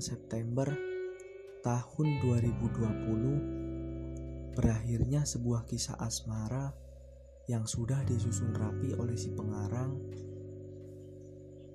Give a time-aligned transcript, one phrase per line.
[0.00, 0.64] September
[1.60, 6.72] tahun 2020 berakhirnya sebuah kisah asmara
[7.46, 10.00] yang sudah disusun rapi oleh si pengarang.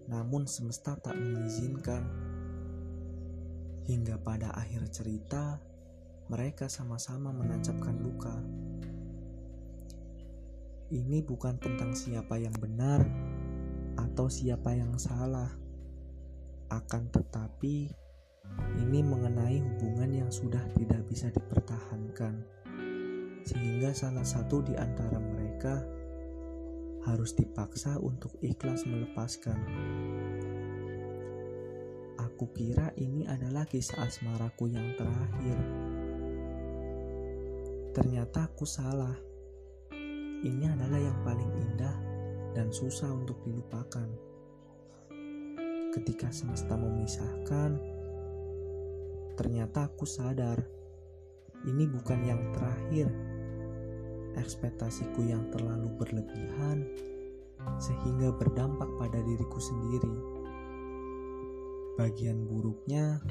[0.09, 2.02] Namun semesta tak mengizinkan.
[3.86, 5.61] Hingga pada akhir cerita
[6.34, 8.34] mereka sama-sama menancapkan luka.
[10.90, 13.05] Ini bukan tentang siapa yang benar
[13.95, 15.52] atau siapa yang salah
[16.73, 17.94] akan tetapi,
[18.81, 22.41] ini mengenai hubungan yang sudah tidak bisa dipertahankan,
[23.45, 25.85] sehingga salah satu di antara mereka
[27.05, 29.59] harus dipaksa untuk ikhlas melepaskan.
[32.18, 35.57] Aku kira ini adalah kisah asmaraku yang terakhir.
[37.93, 39.16] Ternyata aku salah.
[40.46, 42.15] Ini adalah yang paling indah
[42.55, 44.07] dan susah untuk dilupakan
[45.95, 47.79] ketika semesta memisahkan,
[49.39, 50.59] ternyata aku sadar
[51.63, 53.07] ini bukan yang terakhir.
[54.35, 56.83] Ekspektasiku yang terlalu berlebihan
[57.79, 60.15] sehingga berdampak pada diriku sendiri.
[61.95, 63.23] Bagian buruknya,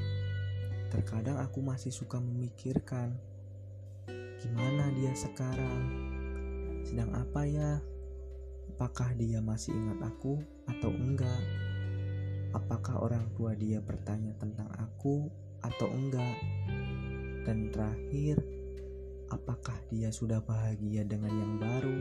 [0.89, 3.13] terkadang aku masih suka memikirkan
[4.41, 5.81] gimana dia sekarang,
[6.89, 7.85] sedang apa ya,
[8.75, 11.43] apakah dia masih ingat aku atau enggak.
[12.51, 15.31] Apakah orang tua dia bertanya tentang aku
[15.63, 16.43] atau enggak?
[17.47, 18.43] Dan terakhir,
[19.31, 21.99] apakah dia sudah bahagia dengan yang baru?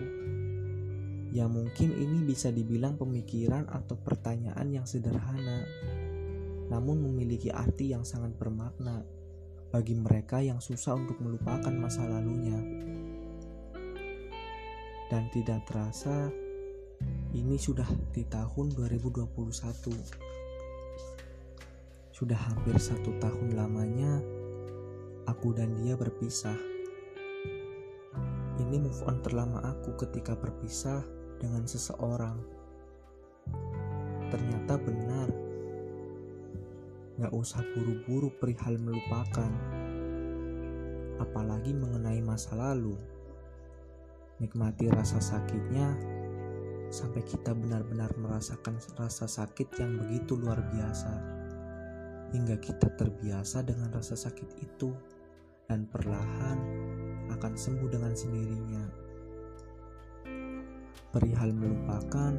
[1.29, 5.69] Ya mungkin ini bisa dibilang pemikiran atau pertanyaan yang sederhana,
[6.73, 9.05] namun memiliki arti yang sangat bermakna
[9.69, 12.57] bagi mereka yang susah untuk melupakan masa lalunya.
[15.13, 16.33] Dan tidak terasa,
[17.33, 19.33] ini sudah di tahun 2021.
[22.13, 24.21] Sudah hampir satu tahun lamanya,
[25.25, 26.53] aku dan dia berpisah.
[28.61, 31.01] Ini move on terlama aku ketika berpisah
[31.41, 32.37] dengan seseorang.
[34.29, 35.29] Ternyata benar,
[37.17, 39.49] gak usah buru-buru perihal melupakan,
[41.17, 42.93] apalagi mengenai masa lalu.
[44.37, 46.12] Nikmati rasa sakitnya
[46.93, 51.09] sampai kita benar-benar merasakan rasa sakit yang begitu luar biasa
[52.37, 54.93] hingga kita terbiasa dengan rasa sakit itu
[55.65, 56.57] dan perlahan
[57.33, 58.85] akan sembuh dengan sendirinya.
[61.13, 62.33] Perihal melupakan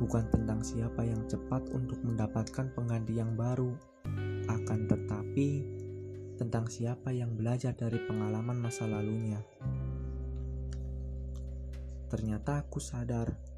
[0.00, 3.72] bukan tentang siapa yang cepat untuk mendapatkan pengganti yang baru,
[4.48, 5.48] akan tetapi
[6.36, 9.40] tentang siapa yang belajar dari pengalaman masa lalunya.
[12.12, 13.55] Ternyata aku sadar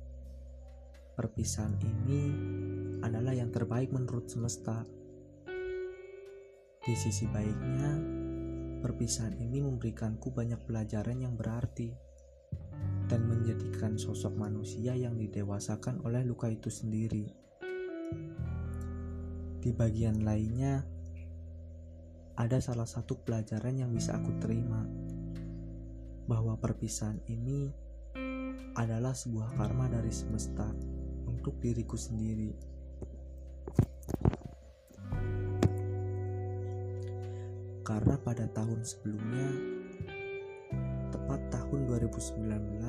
[1.18, 2.30] perpisahan ini
[3.02, 4.86] adalah yang terbaik menurut semesta.
[6.78, 7.98] Di sisi baiknya,
[8.78, 11.90] perpisahan ini memberikanku banyak pelajaran yang berarti
[13.10, 17.26] dan menjadikan sosok manusia yang didewasakan oleh luka itu sendiri.
[19.58, 20.86] Di bagian lainnya,
[22.38, 24.86] ada salah satu pelajaran yang bisa aku terima
[26.30, 27.74] bahwa perpisahan ini
[28.78, 30.70] adalah sebuah karma dari semesta
[31.48, 32.52] untuk diriku sendiri.
[37.88, 39.48] karena pada tahun sebelumnya,
[41.08, 42.84] tepat tahun 2019,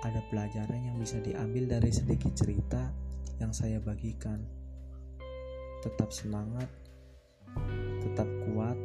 [0.02, 2.90] ada pelajaran yang bisa diambil dari sedikit cerita
[3.38, 4.42] yang saya bagikan.
[5.82, 6.70] Tetap semangat,
[8.02, 8.78] tetap kuat,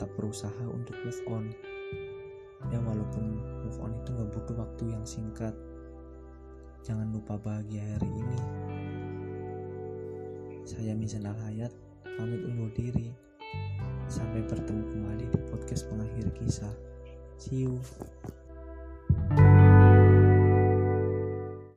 [0.00, 1.44] tetap berusaha untuk move on.
[2.72, 3.36] Ya walaupun
[3.68, 5.52] move on itu gak butuh waktu yang singkat.
[6.80, 8.40] Jangan lupa bahagia hari ini.
[10.64, 11.72] Saya Mizan Al Hayat
[12.16, 13.12] pamit undur diri.
[14.08, 16.72] Sampai bertemu kembali di podcast pengakhir kisah.
[17.36, 17.76] See you